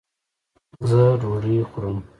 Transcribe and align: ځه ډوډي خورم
ځه 0.87 1.01
ډوډي 1.19 1.55
خورم 1.69 1.97